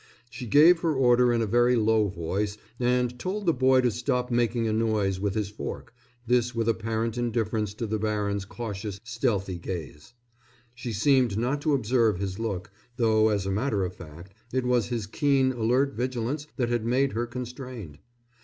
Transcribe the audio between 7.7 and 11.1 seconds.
to the baron's cautious, stealthy gaze. She